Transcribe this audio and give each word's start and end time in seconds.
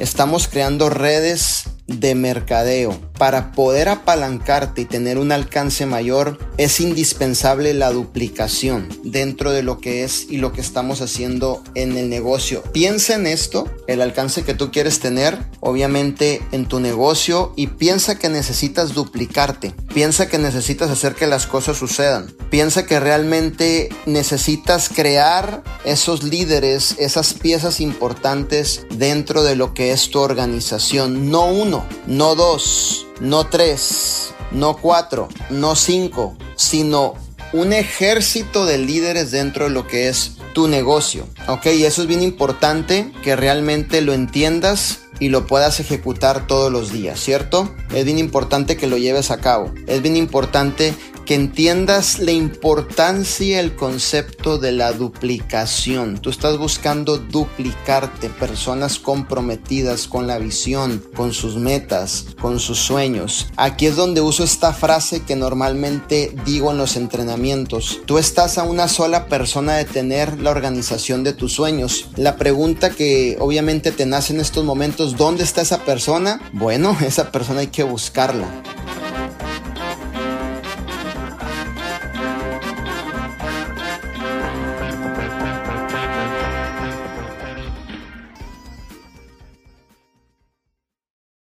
estamos 0.00 0.48
creando 0.48 0.88
redes 0.88 1.64
de 1.86 2.14
mercadeo. 2.14 2.98
Para 3.18 3.52
poder 3.52 3.88
apalancarte 3.88 4.80
y 4.82 4.84
tener 4.86 5.18
un 5.18 5.30
alcance 5.30 5.86
mayor 5.86 6.38
es 6.60 6.78
indispensable 6.78 7.72
la 7.72 7.90
duplicación 7.90 8.86
dentro 9.02 9.50
de 9.50 9.62
lo 9.62 9.78
que 9.78 10.04
es 10.04 10.26
y 10.28 10.36
lo 10.36 10.52
que 10.52 10.60
estamos 10.60 11.00
haciendo 11.00 11.62
en 11.74 11.96
el 11.96 12.10
negocio. 12.10 12.62
Piensa 12.64 13.14
en 13.14 13.26
esto, 13.26 13.66
el 13.86 14.02
alcance 14.02 14.42
que 14.42 14.52
tú 14.52 14.70
quieres 14.70 15.00
tener, 15.00 15.38
obviamente 15.60 16.42
en 16.52 16.66
tu 16.66 16.78
negocio 16.78 17.54
y 17.56 17.68
piensa 17.68 18.18
que 18.18 18.28
necesitas 18.28 18.92
duplicarte. 18.92 19.74
Piensa 19.94 20.28
que 20.28 20.36
necesitas 20.36 20.90
hacer 20.90 21.14
que 21.14 21.26
las 21.26 21.46
cosas 21.46 21.78
sucedan. 21.78 22.30
Piensa 22.50 22.84
que 22.84 23.00
realmente 23.00 23.88
necesitas 24.04 24.90
crear 24.90 25.64
esos 25.86 26.24
líderes, 26.24 26.94
esas 26.98 27.32
piezas 27.32 27.80
importantes 27.80 28.84
dentro 28.90 29.44
de 29.44 29.56
lo 29.56 29.72
que 29.72 29.92
es 29.92 30.10
tu 30.10 30.18
organización. 30.18 31.30
No 31.30 31.46
uno, 31.46 31.86
no 32.06 32.34
dos, 32.34 33.06
no 33.18 33.46
tres, 33.46 34.34
no 34.52 34.76
cuatro, 34.76 35.28
no 35.48 35.76
cinco, 35.76 36.36
sino 36.60 37.14
un 37.52 37.72
ejército 37.72 38.66
de 38.66 38.78
líderes 38.78 39.30
dentro 39.30 39.64
de 39.64 39.70
lo 39.70 39.86
que 39.86 40.08
es 40.08 40.32
tu 40.52 40.68
negocio. 40.68 41.26
Ok, 41.48 41.66
y 41.66 41.84
eso 41.84 42.02
es 42.02 42.08
bien 42.08 42.22
importante 42.22 43.10
que 43.22 43.34
realmente 43.34 44.02
lo 44.02 44.12
entiendas 44.12 45.00
y 45.18 45.30
lo 45.30 45.46
puedas 45.46 45.80
ejecutar 45.80 46.46
todos 46.46 46.70
los 46.70 46.92
días, 46.92 47.18
¿cierto? 47.18 47.74
Es 47.94 48.04
bien 48.04 48.18
importante 48.18 48.76
que 48.76 48.86
lo 48.86 48.98
lleves 48.98 49.30
a 49.30 49.38
cabo. 49.38 49.72
Es 49.86 50.02
bien 50.02 50.16
importante 50.16 50.94
que 51.30 51.36
entiendas 51.36 52.18
la 52.18 52.32
importancia 52.32 53.60
el 53.60 53.76
concepto 53.76 54.58
de 54.58 54.72
la 54.72 54.90
duplicación. 54.90 56.18
Tú 56.18 56.28
estás 56.28 56.58
buscando 56.58 57.18
duplicarte, 57.18 58.28
personas 58.30 58.98
comprometidas 58.98 60.08
con 60.08 60.26
la 60.26 60.38
visión, 60.38 61.00
con 61.14 61.32
sus 61.32 61.54
metas, 61.54 62.26
con 62.40 62.58
sus 62.58 62.80
sueños. 62.80 63.46
Aquí 63.54 63.86
es 63.86 63.94
donde 63.94 64.20
uso 64.20 64.42
esta 64.42 64.72
frase 64.72 65.22
que 65.22 65.36
normalmente 65.36 66.34
digo 66.44 66.72
en 66.72 66.78
los 66.78 66.96
entrenamientos. 66.96 68.00
Tú 68.06 68.18
estás 68.18 68.58
a 68.58 68.64
una 68.64 68.88
sola 68.88 69.26
persona 69.26 69.76
de 69.76 69.84
tener 69.84 70.40
la 70.40 70.50
organización 70.50 71.22
de 71.22 71.32
tus 71.32 71.52
sueños. 71.52 72.08
La 72.16 72.38
pregunta 72.38 72.90
que 72.90 73.36
obviamente 73.38 73.92
te 73.92 74.04
nace 74.04 74.32
en 74.32 74.40
estos 74.40 74.64
momentos, 74.64 75.16
¿dónde 75.16 75.44
está 75.44 75.62
esa 75.62 75.84
persona? 75.84 76.40
Bueno, 76.52 76.96
esa 77.06 77.30
persona 77.30 77.60
hay 77.60 77.68
que 77.68 77.84
buscarla 77.84 78.64